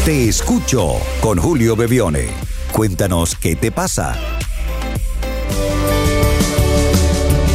[0.07, 2.29] Te escucho con Julio Bebione.
[2.71, 4.15] Cuéntanos qué te pasa.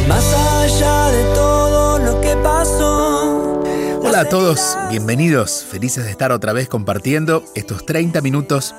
[0.07, 3.63] Más allá de todo lo que pasó.
[4.03, 8.75] Hola a todos, bienvenidos, felices de estar otra vez compartiendo estos 30 minutos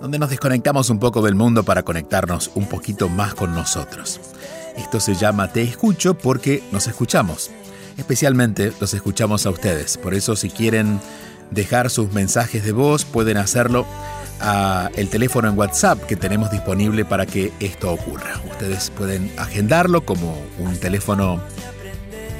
[0.00, 4.20] donde nos desconectamos un poco del mundo para conectarnos un poquito más con nosotros.
[4.76, 7.50] Esto se llama Te escucho porque nos escuchamos.
[7.96, 9.96] Especialmente los escuchamos a ustedes.
[9.96, 11.00] Por eso si quieren
[11.50, 13.86] dejar sus mensajes de voz, pueden hacerlo
[14.40, 18.40] a el teléfono en WhatsApp que tenemos disponible para que esto ocurra.
[18.50, 21.40] Ustedes pueden agendarlo como un teléfono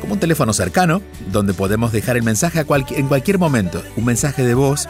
[0.00, 1.00] como un teléfono cercano
[1.32, 4.86] donde podemos dejar el mensaje en cualquier momento, un mensaje de voz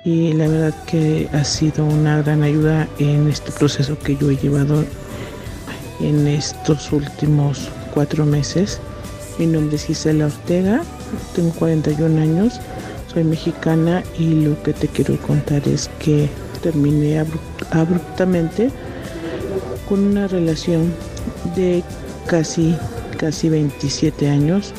[0.06, 4.38] y la verdad que ha sido una gran ayuda en este proceso que yo he
[4.38, 4.84] llevado
[6.00, 8.80] en estos últimos cuatro meses.
[9.38, 10.82] Mi nombre es Gisela Ortega,
[11.36, 12.60] tengo 41 años,
[13.14, 16.30] soy mexicana y lo que te quiero contar es que
[16.62, 17.24] terminé
[17.72, 18.70] abruptamente
[19.88, 20.94] con una relación
[21.56, 21.84] de
[22.32, 22.78] casi,
[23.18, 24.74] casi 27 años.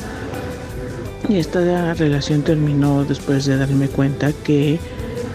[1.29, 4.79] Y esta relación terminó después de darme cuenta que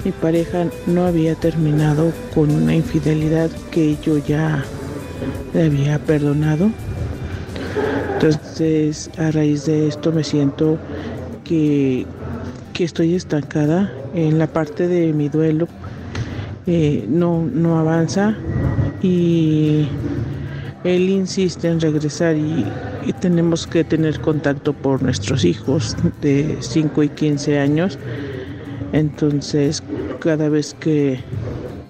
[0.05, 4.65] mi pareja no había terminado con una infidelidad que yo ya
[5.55, 6.71] le había perdonado.
[8.15, 10.77] Entonces, a raíz de esto me siento
[11.45, 12.05] que,
[12.73, 15.69] que estoy estancada en la parte de mi duelo.
[16.67, 18.35] Eh, no, no avanza
[19.03, 19.87] y
[20.85, 22.67] él insiste en regresar y,
[23.21, 27.99] tenemos que tener contacto por nuestros hijos de 5 y 15 años.
[28.93, 29.83] Entonces,
[30.21, 31.21] cada vez que,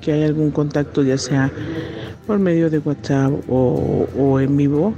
[0.06, 1.50] hay algún contacto, ya sea
[2.26, 4.94] por medio de WhatsApp o, en vivo,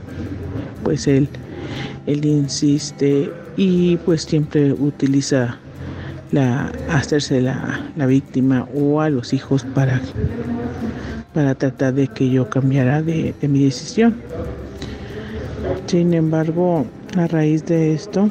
[0.85, 1.29] pues él,
[2.07, 5.59] él insiste y pues siempre utiliza
[6.31, 10.01] la, hacerse la, la víctima o a los hijos para
[11.33, 14.15] para tratar de que yo cambiara de, mi decisión.
[15.87, 16.87] Sin embargo,
[17.17, 18.31] a raíz de esto,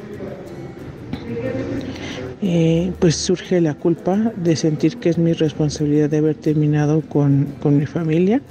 [2.41, 7.47] eh, pues surge la culpa de sentir que es mi responsabilidad de haber terminado con,
[7.61, 8.41] con mi familia,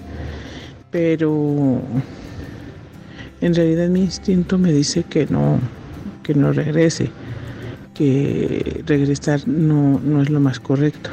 [0.90, 1.80] pero
[3.40, 5.58] en realidad mi instinto me dice que no,
[6.22, 7.10] que no regrese,
[7.94, 11.10] que regresar no, no es lo más correcto.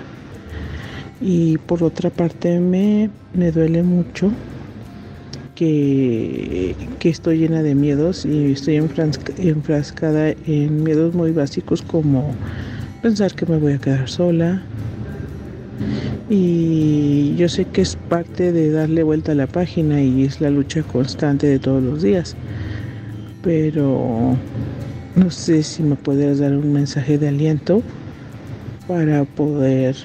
[1.22, 4.32] Y por otra parte me, me duele mucho
[5.56, 12.36] que, que, estoy llena de miedos y estoy enfrascada en miedos muy básicos como
[13.02, 14.62] pensar que me voy a quedar sola.
[16.30, 20.50] Y yo sé que es parte de darle vuelta a la página y es la
[20.50, 22.36] lucha constante de todos los días.
[23.44, 24.36] Pero
[25.16, 27.82] no sé si me puedes dar un mensaje de aliento
[28.88, 29.96] para poder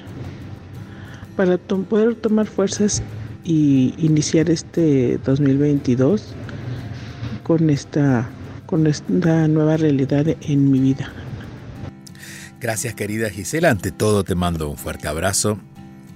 [1.35, 3.01] para poder tomar fuerzas
[3.43, 6.33] y iniciar este 2022
[7.43, 8.29] con esta
[8.65, 11.11] con esta nueva realidad en mi vida.
[12.61, 15.59] Gracias querida Gisela, ante todo te mando un fuerte abrazo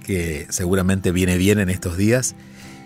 [0.04, 2.34] que seguramente viene bien en estos días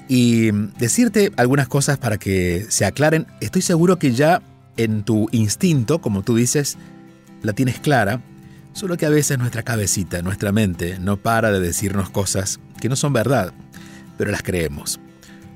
[0.08, 3.26] y decirte algunas cosas para que se aclaren.
[3.40, 4.42] Estoy seguro que ya
[4.76, 6.78] en tu instinto, como tú dices,
[7.42, 8.22] la tienes clara,
[8.72, 12.96] solo que a veces nuestra cabecita, nuestra mente, no para de decirnos cosas que no
[12.96, 13.52] son verdad
[14.20, 15.00] pero las creemos.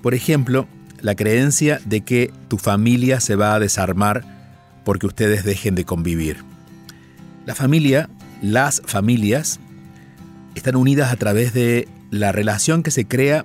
[0.00, 0.66] Por ejemplo,
[1.02, 4.24] la creencia de que tu familia se va a desarmar
[4.86, 6.38] porque ustedes dejen de convivir.
[7.44, 8.08] La familia,
[8.40, 9.60] las familias,
[10.54, 13.44] están unidas a través de la relación que se crea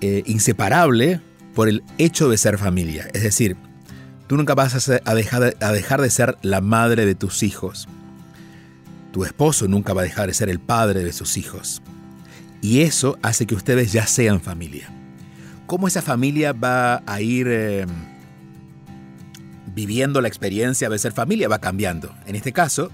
[0.00, 1.20] eh, inseparable
[1.54, 3.10] por el hecho de ser familia.
[3.12, 3.58] Es decir,
[4.28, 7.86] tú nunca vas a, dejar, a dejar de ser la madre de tus hijos.
[9.12, 11.82] Tu esposo nunca va a dejar de ser el padre de sus hijos.
[12.62, 14.88] Y eso hace que ustedes ya sean familia.
[15.66, 17.86] ¿Cómo esa familia va a ir eh,
[19.74, 21.48] viviendo la experiencia de ser familia?
[21.48, 22.14] Va cambiando.
[22.26, 22.90] En este caso,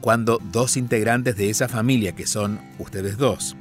[0.00, 3.56] cuando dos integrantes de esa familia, que son ustedes dos,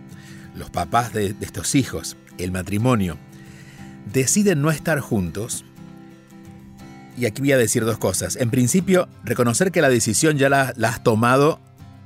[0.56, 3.18] los papás de, estos hijos, el matrimonio,
[4.12, 5.64] deciden no estar juntos,
[7.18, 8.36] y aquí voy a decir dos cosas.
[8.36, 11.62] En principio, reconocer que la decisión ya la, la has tomado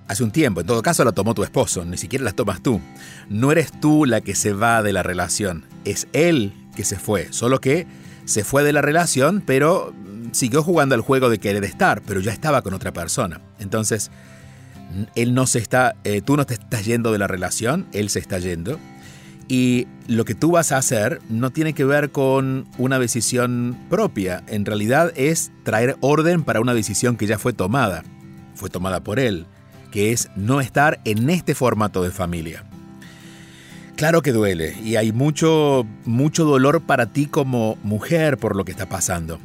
[0.08, 0.62] hace un tiempo.
[0.62, 2.82] En todo caso la tomó tu esposo, ni siquiera la tomas tú.
[3.30, 7.32] No eres tú la que se va de la relación, es él que se fue,
[7.32, 7.88] solo que
[8.26, 9.94] se fue de la relación, pero
[10.32, 13.42] siguió jugando al juego de querer estar, pero ya estaba con otra persona.
[13.60, 14.12] Entonces,
[15.16, 18.20] él no se está, eh, tú no te estás yendo de la relación, él se
[18.20, 18.80] está yendo.
[19.50, 24.44] Y lo que tú vas a hacer no tiene que ver con una decisión propia,
[24.48, 28.04] en realidad es traer orden para una decisión que ya fue tomada,
[28.56, 29.48] fue tomada por él
[29.92, 32.64] que es no estar en este formato de familia.
[33.96, 38.72] Claro que duele y hay mucho, mucho dolor para ti como mujer por lo que
[38.72, 39.40] está pasando.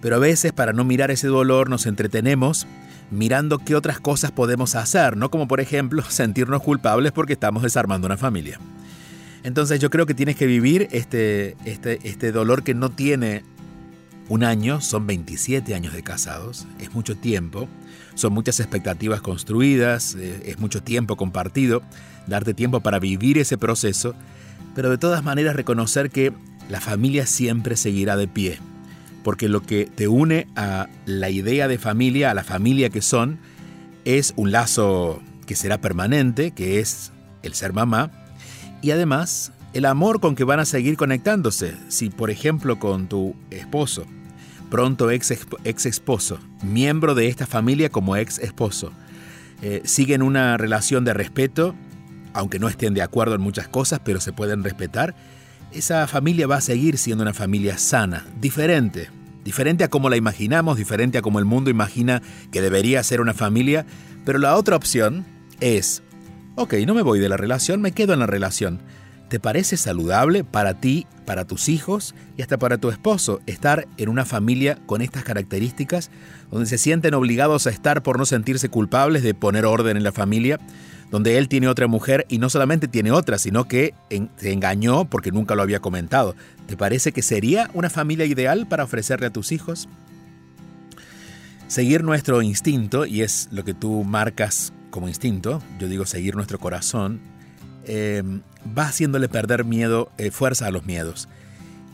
[0.00, 2.66] Pero a veces para no mirar ese dolor nos entretenemos
[3.10, 5.30] mirando qué otras cosas podemos hacer, ¿no?
[5.30, 8.58] Como por ejemplo sentirnos culpables porque estamos desarmando una familia.
[9.42, 13.44] Entonces yo creo que tienes que vivir este, este, este dolor que no tiene
[14.28, 17.68] un año, son 27 años de casados, es mucho tiempo,
[18.14, 21.82] son muchas expectativas construidas, eh, es mucho tiempo compartido,
[22.26, 24.14] darte tiempo para vivir ese proceso,
[24.74, 26.32] pero de todas maneras reconocer que
[26.68, 28.58] la familia siempre seguirá de pie,
[29.22, 33.38] porque lo que te une a la idea de familia, a la familia que son,
[34.04, 37.12] es un lazo que será permanente, que es
[37.42, 38.10] el ser mamá,
[38.82, 41.74] y además el amor con que van a seguir conectándose.
[41.88, 44.06] Si, por ejemplo, con tu esposo,
[44.74, 45.32] pronto ex,
[45.62, 48.90] ex esposo, miembro de esta familia como ex esposo,
[49.62, 51.76] eh, siguen una relación de respeto,
[52.32, 55.14] aunque no estén de acuerdo en muchas cosas, pero se pueden respetar,
[55.70, 59.10] esa familia va a seguir siendo una familia sana, diferente,
[59.44, 63.32] diferente a como la imaginamos, diferente a como el mundo imagina que debería ser una
[63.32, 63.86] familia,
[64.24, 65.24] pero la otra opción
[65.60, 66.02] es,
[66.56, 68.80] ok, no me voy de la relación, me quedo en la relación
[69.34, 74.08] ¿Te parece saludable para ti, para tus hijos y hasta para tu esposo estar en
[74.08, 76.08] una familia con estas características,
[76.52, 80.12] donde se sienten obligados a estar por no sentirse culpables de poner orden en la
[80.12, 80.60] familia,
[81.10, 83.92] donde él tiene otra mujer y no solamente tiene otra, sino que
[84.38, 86.36] te engañó porque nunca lo había comentado?
[86.68, 89.88] ¿Te parece que sería una familia ideal para ofrecerle a tus hijos?
[91.66, 96.60] Seguir nuestro instinto, y es lo que tú marcas como instinto, yo digo seguir nuestro
[96.60, 97.33] corazón,
[97.86, 98.40] Em,
[98.76, 101.28] va haciéndole perder miedo, eh, fuerza a los miedos.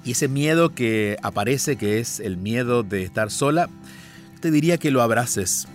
[0.05, 3.69] Y ese miedo que aparece, que es el miedo de estar sola,
[4.41, 5.67] te diría que lo abraces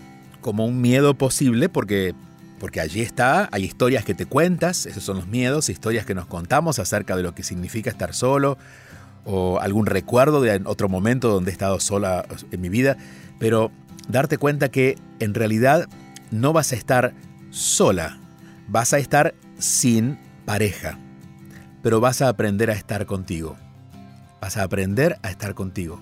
[0.41, 2.15] como un miedo posible, porque,
[2.59, 6.27] porque allí está, hay historias que te cuentas, esos son los miedos, historias que nos
[6.27, 8.57] contamos acerca de lo que significa estar solo,
[9.25, 12.95] o algún recuerdo de otro momento donde he estado sola en mi vida,
[13.39, 13.71] pero
[14.07, 15.87] darte cuenta que en realidad
[16.31, 17.13] no vas a estar
[17.49, 18.19] sola,
[18.67, 20.99] vas a estar sin pareja,
[21.81, 23.55] pero vas a aprender a estar contigo.
[24.41, 25.99] Vas a aprender a estar contigo.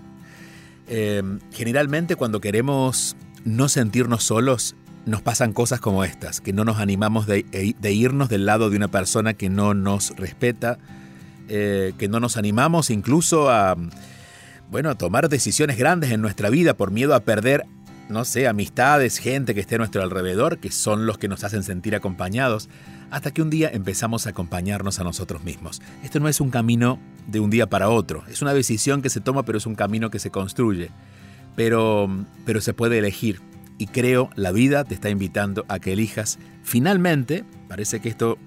[0.88, 6.80] Eh, generalmente cuando queremos no sentirnos solos, nos pasan cosas como estas, que no nos
[6.80, 10.78] animamos de, de irnos del lado de una persona que no nos respeta,
[11.50, 13.76] eh, que no nos animamos incluso a,
[14.72, 17.66] bueno, a tomar decisiones grandes en nuestra vida por miedo a perder,
[18.10, 21.64] no sé, amistades, gente que esté a nuestro alrededor, que son los que nos hacen
[21.64, 22.70] sentir acompañados,
[23.12, 25.82] hasta que un día empezamos a acompañarnos a nosotros mismos.
[26.04, 29.22] Esto no es un camino de un día para otro, es una decisión que se
[29.22, 30.90] toma, pero es un camino que se construye.
[31.56, 32.10] Pero,
[32.46, 33.40] pero se puede elegir
[33.78, 38.38] y creo la vida te está invitando a que elijas finalmente, parece que esto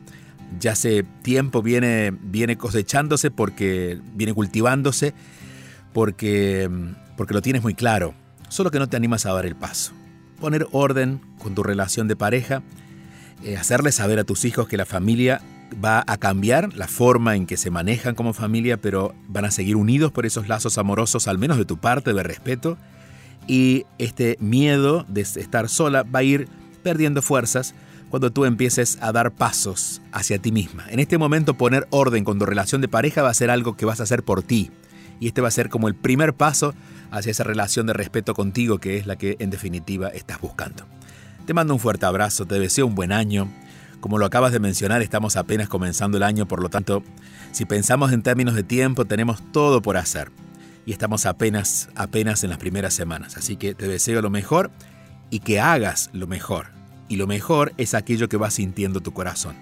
[0.58, 5.14] ya hace tiempo viene, viene cosechándose porque viene cultivándose
[5.92, 6.68] porque,
[7.16, 8.14] porque lo tienes muy claro,
[8.48, 9.92] solo que no te animas a dar el paso.
[10.40, 12.62] Poner orden con tu relación de pareja,
[13.42, 15.40] eh, hacerle saber a tus hijos que la familia
[15.84, 19.76] va a cambiar la forma en que se manejan como familia, pero van a seguir
[19.76, 22.78] unidos por esos lazos amorosos, al menos de tu parte, de respeto,
[23.46, 26.48] y este miedo de estar sola va a ir
[26.82, 27.74] perdiendo fuerzas
[28.10, 30.84] cuando tú empieces a dar pasos hacia ti misma.
[30.90, 33.84] En este momento poner orden con tu relación de pareja va a ser algo que
[33.84, 34.70] vas a hacer por ti.
[35.18, 36.74] Y este va a ser como el primer paso
[37.10, 40.84] hacia esa relación de respeto contigo que es la que en definitiva estás buscando.
[41.46, 43.48] Te mando un fuerte abrazo, te deseo un buen año.
[44.00, 47.02] Como lo acabas de mencionar, estamos apenas comenzando el año, por lo tanto,
[47.52, 50.30] si pensamos en términos de tiempo, tenemos todo por hacer
[50.86, 53.36] y estamos apenas, apenas en las primeras semanas.
[53.36, 54.70] Así que te deseo lo mejor
[55.30, 56.68] y que hagas lo mejor.
[57.08, 59.56] Y lo mejor es aquello que va sintiendo tu corazón.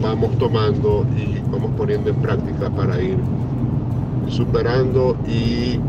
[0.00, 3.16] vamos tomando y vamos poniendo en práctica para ir
[4.28, 5.80] superando y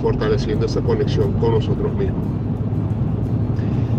[0.00, 2.22] fortaleciendo esa conexión con nosotros mismos.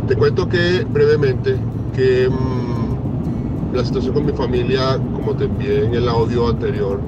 [0.08, 1.56] Te cuento que brevemente
[1.96, 7.00] que mm, la situación con mi familia, como te envié en el audio anterior,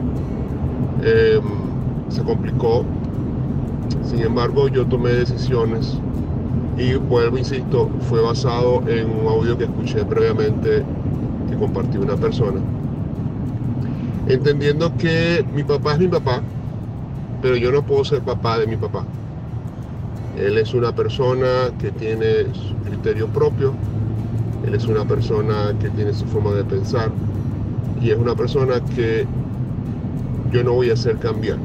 [1.03, 1.41] em,
[2.09, 2.85] se complicó.
[4.03, 5.97] Sin embargo, yo tomé decisiones
[6.77, 10.83] y vuelvo, insisto, fue basado en un audio que escuché previamente
[11.49, 12.59] que compartió una persona
[14.27, 16.41] entendiendo que mi papá es mi papá,
[17.41, 19.05] pero yo no puedo ser papá de mi papá.
[20.37, 23.73] Él es una persona que tiene su criterio propio,
[24.65, 27.11] él es una persona que tiene su forma de pensar
[28.01, 29.27] y es una persona que
[30.51, 31.57] yo no voy a hacer cambiar.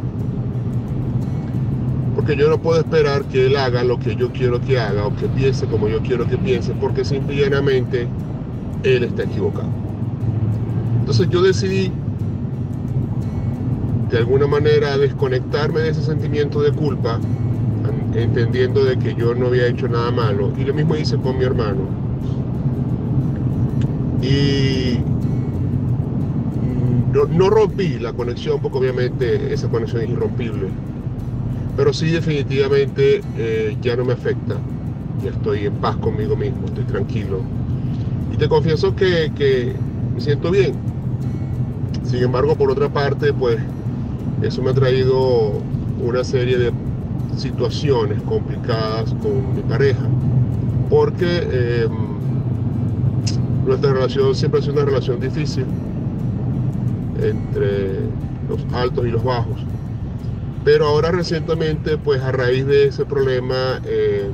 [2.28, 5.16] Porque yo no puedo esperar que él haga lo que yo quiero que haga o
[5.16, 8.06] que piense como yo quiero que piense, porque simplemente
[8.82, 9.70] él está equivocado.
[11.00, 11.90] Entonces yo decidí
[14.10, 17.18] de alguna manera desconectarme de ese sentimiento de culpa,
[18.14, 20.52] entendiendo de que yo no había hecho nada malo.
[20.58, 21.80] Y lo mismo hice con mi hermano.
[24.20, 24.98] Y
[27.30, 30.68] no, rompí la conexión, porque obviamente esa conexión es irrompible.
[31.78, 34.66] Pero sí definitivamente eh, ya no me afecta.
[35.22, 37.52] Ya estoy en paz conmigo mismo, estoy tranquilo.
[38.30, 40.84] Y te confieso que, que me siento bien.
[42.02, 43.58] Sin embargo, por otra parte, pues
[44.42, 45.66] eso me ha traído
[45.98, 46.74] una serie de
[47.36, 50.16] situaciones complicadas con mi pareja,
[50.88, 52.20] porque em,
[53.66, 55.66] Nuestra relación siempre ha sido una relación difícil
[57.16, 58.14] entre
[58.48, 59.68] los altos y los bajos.
[60.70, 64.28] Pero ahora recientemente, pues a raíz de ese problema, eh,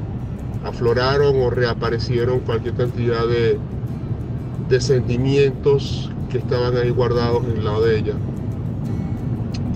[0.64, 3.56] afloraron o reaparecieron cualquier cantidad de,
[4.68, 8.14] de sentimientos que estaban ahí guardados en el lado de ella.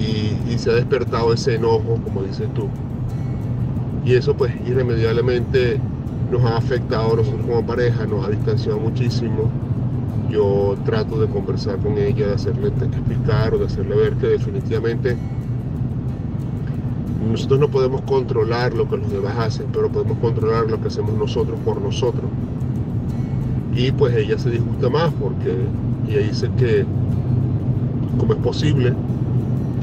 [0.00, 2.68] Y, y, se ha despertado ese enojo, como dices tú.
[4.04, 5.78] Y eso pues irremediablemente
[6.32, 9.48] nos ha afectado a nosotros como pareja, nos ha distanciado muchísimo.
[10.28, 15.16] Yo trato de conversar con ella, de hacerle explicar o de hacerle ver que definitivamente
[17.30, 21.14] nosotros no podemos controlar lo que los demás hacen, pero podemos controlar lo que hacemos
[21.14, 22.24] nosotros por nosotros.
[23.74, 25.54] Y pues ella se disgusta más porque
[26.08, 26.84] ella dice que
[28.18, 28.92] cómo es posible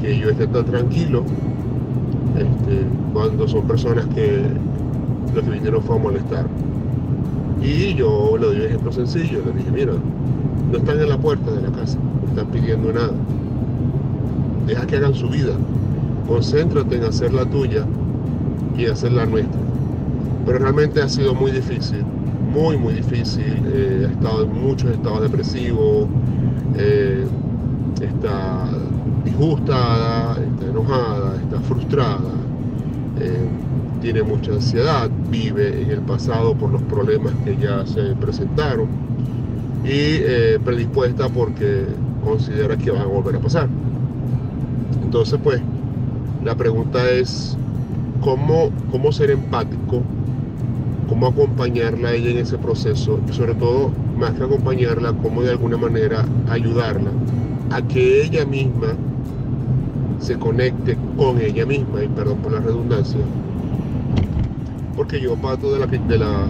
[0.02, 1.24] que yo esté tan tranquilo
[2.36, 4.42] este, cuando son personas que
[5.34, 6.46] lo que vinieron fue a molestar.
[7.62, 9.92] Y yo le doy un ejemplo sencillo, le dije, mira,
[10.70, 13.12] no están en la puerta de la casa, no están pidiendo nada.
[14.66, 15.54] Deja que hagan su vida.
[16.26, 17.84] Concéntrate en hacer la tuya
[18.76, 19.60] y hacer la nuestra.
[20.44, 22.04] Pero realmente ha sido muy difícil,
[22.52, 23.62] muy, muy difícil.
[23.66, 26.08] Eh, ha estado en muchos estados depresivos,
[26.76, 27.26] eh,
[28.00, 28.68] está
[29.24, 32.32] disgustada, está enojada, está frustrada.
[33.20, 33.48] Eh,
[34.00, 38.86] tiene mucha ansiedad, vive en el pasado por los problemas que ya se presentaron
[39.84, 41.86] y eh, predispuesta porque
[42.24, 43.68] considera que van a volver a pasar.
[45.02, 45.60] Entonces, pues,
[46.46, 47.56] la pregunta es,
[48.20, 50.00] ¿cómo, cómo ser empático?
[51.08, 53.18] ¿Cómo acompañarla a ella en ese proceso?
[53.28, 57.10] Y sobre todo, más que acompañarla, cómo de alguna manera ayudarla
[57.72, 58.94] a que ella misma
[60.20, 63.20] se conecte con ella misma, y perdón por la redundancia,
[64.96, 66.46] porque yo parto de la, de la,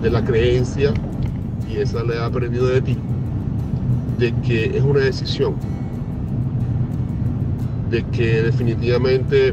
[0.00, 0.94] de la creencia,
[1.70, 2.96] y esa le he aprendido de ti,
[4.18, 5.54] de que es una decisión,
[7.90, 9.52] de que definitivamente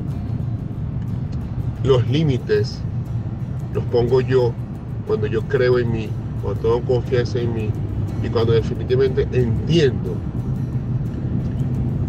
[1.83, 2.81] los límites
[3.73, 4.53] los pongo yo
[5.07, 6.09] cuando yo creo en mí,
[6.43, 7.69] cuando tengo confianza en mí
[8.23, 10.15] y cuando definitivamente entiendo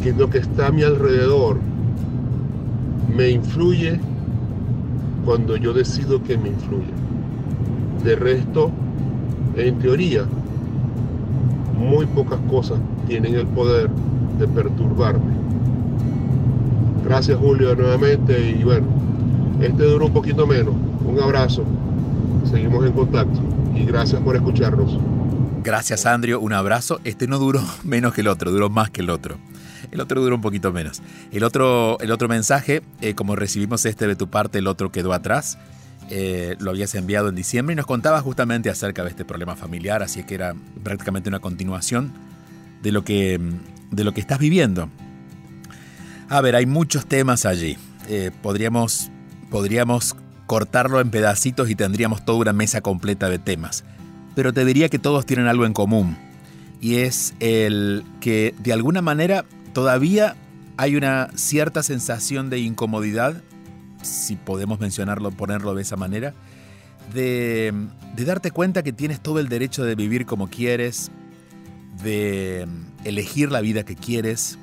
[0.02, 1.58] que lo que está a mi alrededor
[3.16, 3.98] me influye
[5.24, 6.92] cuando yo decido que me influye.
[8.04, 8.70] De resto,
[9.56, 10.24] en teoría,
[11.78, 13.90] muy pocas cosas tienen el poder
[14.38, 15.37] de perturbarme.
[17.08, 18.86] Gracias Julio nuevamente y bueno,
[19.62, 20.74] este duró un poquito menos.
[21.02, 21.64] Un abrazo,
[22.50, 23.40] seguimos en contacto
[23.74, 24.98] y gracias por escucharnos.
[25.64, 27.00] Gracias Andrio, un abrazo.
[27.04, 29.38] Este no duró menos que el otro, duró más que el otro.
[29.90, 31.00] El otro duró un poquito menos.
[31.32, 35.14] El otro, el otro mensaje, eh, como recibimos este de tu parte, el otro quedó
[35.14, 35.56] atrás.
[36.10, 40.02] Eh, lo habías enviado en diciembre y nos contabas justamente acerca de este problema familiar,
[40.02, 42.12] así que era prácticamente una continuación
[42.82, 43.40] de lo que,
[43.90, 44.90] de lo que estás viviendo.
[46.28, 47.78] A ver, hay muchos temas allí.
[48.08, 49.10] Eh, podríamos,
[49.50, 50.14] podríamos
[50.46, 53.84] cortarlo en pedacitos y tendríamos toda una mesa completa de temas.
[54.34, 56.18] Pero te diría que todos tienen algo en común.
[56.80, 60.36] Y es el que de alguna manera todavía
[60.76, 63.42] hay una cierta sensación de incomodidad,
[64.02, 66.34] si podemos mencionarlo, ponerlo de esa manera,
[67.12, 67.72] de,
[68.16, 71.10] darte cuenta que tienes todo el derecho de vivir como quieres,
[72.02, 72.68] de
[73.04, 74.58] elegir la vida que quieres,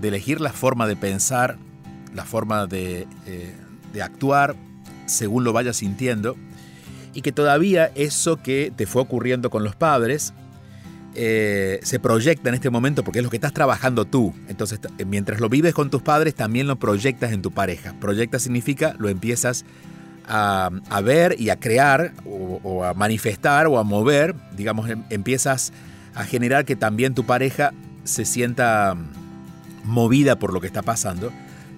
[0.00, 1.58] de elegir la forma de pensar,
[2.14, 3.54] la forma de, eh,
[3.92, 4.56] de actuar
[5.06, 6.36] según lo vayas sintiendo,
[7.12, 10.34] y que todavía eso que te fue ocurriendo con los padres,
[11.16, 14.34] eh, se proyecta en este momento porque es lo que estás trabajando tú.
[14.48, 17.94] Entonces, eh, mientras lo vives con tus padres, también lo proyectas en tu pareja.
[18.00, 19.64] Proyecta significa lo empiezas
[20.26, 20.70] a,
[21.04, 25.72] ver y a crear o, a manifestar o a mover, digamos, em, empiezas
[26.14, 27.72] a generar que también tu pareja
[28.04, 28.96] se sienta
[29.84, 31.32] movida por lo que está pasando,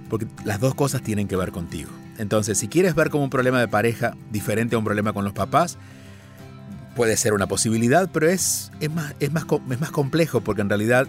[0.09, 1.91] porque las dos cosas tienen que ver contigo.
[2.19, 5.33] Entonces, si quieres ver como un problema de pareja diferente a un problema con los
[5.33, 5.79] papás,
[6.95, 10.69] puede ser una posibilidad, pero es, es, más, es, más, es más complejo porque en
[10.69, 11.07] realidad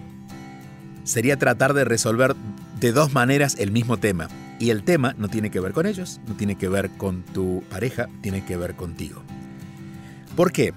[1.04, 2.36] sería tratar de resolver
[2.80, 4.28] de dos maneras el mismo tema.
[4.60, 7.64] Y el tema no tiene que ver con ellos, no tiene que ver con tu
[7.70, 9.22] pareja, tiene que ver contigo.
[10.36, 10.74] ¿Por qué?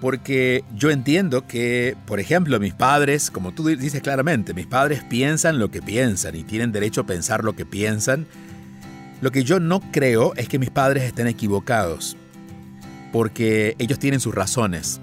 [0.00, 5.58] Porque yo entiendo que, por ejemplo, mis padres, como tú dices claramente, mis padres piensan
[5.58, 8.26] lo que piensan y tienen derecho a pensar lo que piensan.
[9.20, 12.16] Lo que yo no creo es que mis padres estén equivocados
[13.12, 15.00] porque ellos tienen sus razones.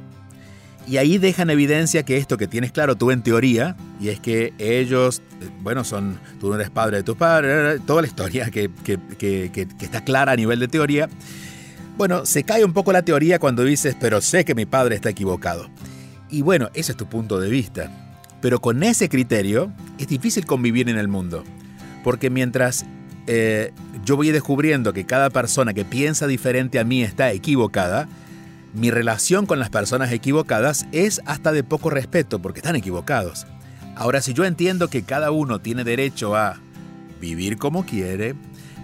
[0.88, 4.54] Y ahí dejan evidencia que esto que tienes claro tú en teoría, y es que
[4.58, 8.70] ellos, eh, bueno, son, tú no eres padre de tus padres, toda la historia que,
[9.82, 11.10] está clara a nivel de teoría,
[11.98, 15.10] bueno, se cae un poco la teoría cuando dices, pero sé que mi padre está
[15.10, 15.68] equivocado.
[16.30, 17.92] Y bueno, ese es tu punto de vista.
[18.40, 21.44] Pero con ese criterio es difícil convivir en el mundo.
[22.04, 22.86] Porque mientras
[23.26, 23.74] eh,
[24.06, 28.08] yo voy descubriendo que cada persona que piensa diferente a mí está equivocada,
[28.76, 33.48] mi relación con las personas equivocadas es hasta de poco respeto porque están equivocados.
[33.96, 36.60] Ahora, si yo entiendo que cada uno tiene derecho a
[37.20, 38.36] vivir como quiere,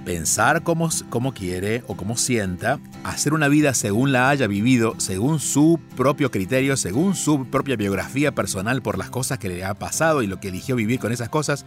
[0.05, 5.39] pensar como, como quiere o como sienta, hacer una vida según la haya vivido, según
[5.39, 10.21] su propio criterio, según su propia biografía personal por las cosas que le ha pasado
[10.21, 11.65] y lo que eligió vivir con esas cosas,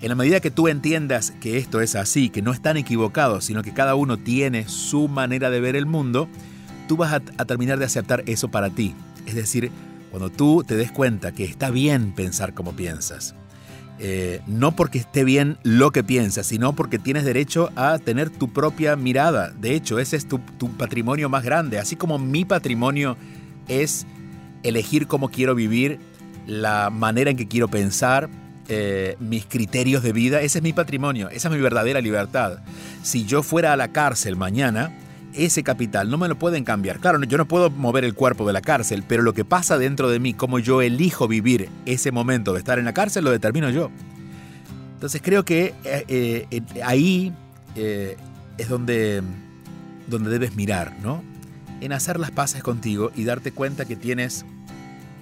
[0.00, 3.62] en la medida que tú entiendas que esto es así, que no están equivocados, sino
[3.62, 6.28] que cada uno tiene su manera de ver el mundo,
[6.86, 8.94] tú vas a, a terminar de aceptar eso para ti.
[9.26, 9.72] Es decir,
[10.10, 13.34] cuando tú te des cuenta que está bien pensar como piensas,
[14.00, 18.52] eh, no porque esté bien lo que piensas, sino porque tienes derecho a tener tu
[18.52, 19.50] propia mirada.
[19.50, 20.40] De hecho, ese es tu,
[20.76, 21.78] patrimonio más grande.
[21.78, 23.16] Así como mi patrimonio
[23.66, 24.06] es
[24.62, 25.98] elegir cómo quiero vivir,
[26.46, 28.30] la manera en que quiero pensar,
[28.68, 32.58] eh, mis criterios de vida, ese es mi patrimonio, esa es mi verdadera libertad.
[33.02, 34.92] Si yo fuera a la cárcel mañana,
[35.38, 36.98] ese capital no me lo pueden cambiar.
[36.98, 40.10] Claro, yo no puedo mover el cuerpo de la cárcel, pero lo que pasa dentro
[40.10, 43.70] de mí, cómo yo elijo vivir ese momento de estar en la cárcel, lo determino
[43.70, 43.90] yo.
[44.94, 47.32] Entonces creo que eh, eh, eh, ahí
[47.76, 49.22] es donde,
[50.08, 51.22] donde debes mirar, ¿no?
[51.80, 54.44] En hacer las paces contigo y darte cuenta que tienes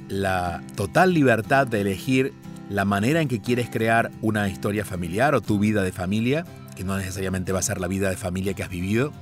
[0.09, 2.33] la total libertad de elegir
[2.71, 6.83] la manera en que quieres crear una historia familiar o tu vida de familia, que
[6.83, 9.13] no necesariamente va a ser la vida de familia que has vivido,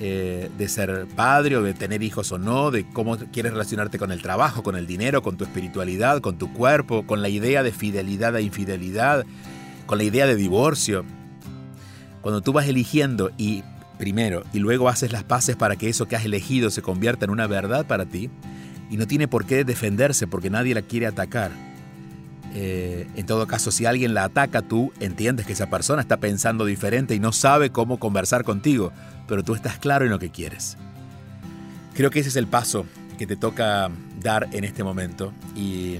[0.00, 4.12] eh, de ser padre o de tener hijos o no, de cómo quieres relacionarte con
[4.12, 7.72] el trabajo, con el dinero, con tu espiritualidad, con tu cuerpo, con la idea de
[7.72, 9.24] fidelidad e infidelidad,
[9.86, 11.04] con la idea de divorcio.
[12.22, 13.62] Cuando tú vas eligiendo y
[13.98, 17.30] primero y luego haces las paces para que eso que has elegido se convierta en
[17.30, 18.30] una verdad para ti,
[18.90, 21.50] y no tiene por qué defenderse porque nadie la quiere atacar.
[22.54, 26.64] Eh, en todo caso, si alguien la ataca, tú entiendes que esa persona está pensando
[26.64, 28.92] diferente y no sabe cómo conversar contigo
[29.26, 30.76] pero tú estás claro en lo que quieres.
[31.94, 32.86] Creo que ese es el paso
[33.18, 33.90] que te toca
[34.20, 35.98] dar en este momento y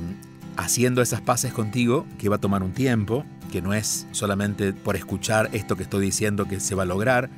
[0.57, 4.97] haciendo esas paces contigo, que va a tomar un tiempo, que no es solamente por
[4.97, 7.31] escuchar esto que estoy diciendo que se va a lograr,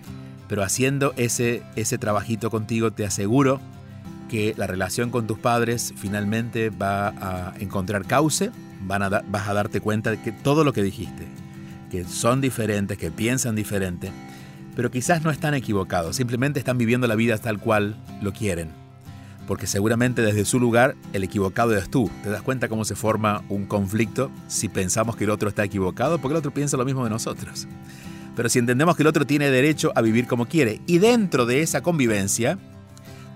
[0.48, 3.60] pero haciendo ese, ese trabajito contigo te aseguro
[4.30, 8.50] que la relación con tus padres finalmente va a encontrar cauce,
[8.86, 11.26] van a vas a darte cuenta de que todo lo que dijiste,
[11.90, 14.10] que son diferentes, que piensan diferente,
[14.74, 18.70] pero quizás no están equivocados, simplemente están viviendo la vida tal cual lo quieren.
[19.46, 22.10] Porque seguramente desde su lugar el equivocado es tú.
[22.24, 26.18] ¿Te das cuenta cómo se forma un conflicto si pensamos que el otro está equivocado?
[26.18, 27.68] Porque el otro piensa lo mismo de nosotros.
[28.34, 31.62] Pero si entendemos que el otro tiene derecho a vivir como quiere y dentro de
[31.62, 32.58] esa convivencia,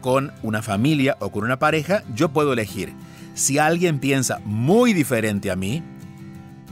[0.01, 2.93] con una familia o con una pareja, yo puedo elegir.
[3.35, 5.83] Si alguien piensa muy diferente a mí,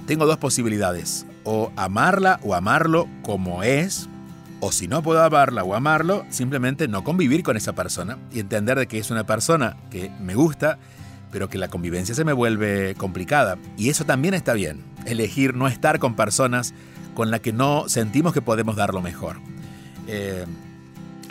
[0.06, 1.26] tengo dos posibilidades.
[1.44, 4.08] O amarla o amarlo como es,
[4.60, 8.78] o si no puedo amarla o amarlo, simplemente no convivir con esa persona y entender
[8.78, 10.78] de que es una persona que me gusta,
[11.30, 13.56] pero que la convivencia se me vuelve complicada.
[13.76, 16.74] Y eso también está bien, elegir no estar con personas
[17.14, 19.36] con las que no sentimos que podemos dar lo mejor.
[20.06, 20.46] Eh,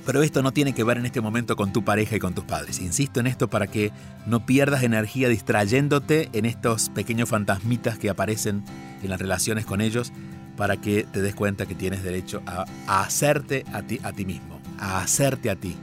[0.08, 2.46] pero esto no tiene que ver en este momento con tu pareja y con tus
[2.46, 2.80] padres.
[2.80, 3.91] Insisto en esto para que
[4.26, 8.63] no pierdas energía distrayéndote en estos pequeños fantasmitas que aparecen
[9.04, 10.13] en las relaciones con ellos
[10.56, 14.62] para que te des cuenta que tienes derecho a, hacerte a ti, a ti mismo,
[14.80, 15.76] a hacerte a ti,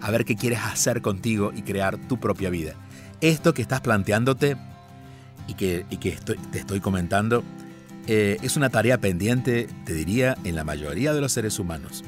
[0.00, 2.72] a ver qué quieres hacer contigo y crear tu propia vida.
[3.20, 4.56] Esto que estás planteándote
[5.46, 6.18] y que, que
[6.50, 7.44] te estoy comentando
[8.08, 12.02] eh, es una tarea pendiente, te diría, en la mayoría de los seres humanos.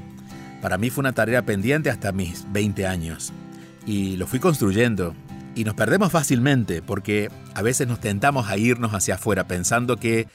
[0.60, 3.32] Para mí fue una tarea pendiente hasta mis 20 años
[3.86, 5.14] y lo fui construyendo
[5.54, 10.28] y nos perdemos fácilmente porque a veces nos tentamos a irnos hacia afuera pensando que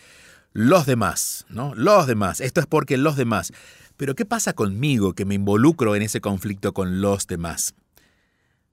[0.51, 1.75] los demás, ¿no?
[1.75, 2.41] Los demás.
[2.41, 3.51] Esto es porque los demás.
[3.97, 7.75] Pero ¿qué pasa conmigo que me involucro en ese conflicto con los demás?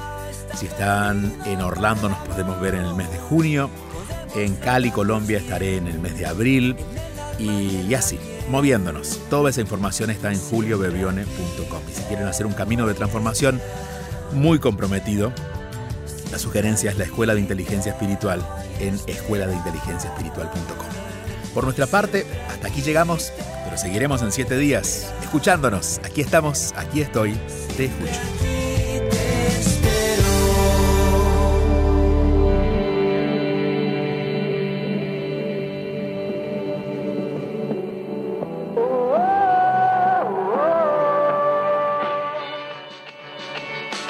[0.54, 3.68] Si están en Orlando nos podemos ver en el mes de junio.
[4.34, 6.76] En Cali, Colombia estaré en el mes de abril.
[7.38, 8.18] Y, así,
[8.48, 9.20] moviéndonos.
[9.30, 11.80] Toda esa información está en juliobebione.com.
[11.90, 13.60] Y si quieren hacer un camino de transformación
[14.32, 15.32] muy comprometido,
[16.30, 18.44] la sugerencia es la Escuela de Inteligencia Espiritual
[18.80, 20.86] en escueladeinteligenciaespiritual.com.
[21.54, 23.32] Por nuestra parte, hasta aquí llegamos,
[23.64, 26.00] pero seguiremos en siete días escuchándonos.
[26.04, 27.38] Aquí estamos, aquí estoy,
[27.76, 28.63] te escucho.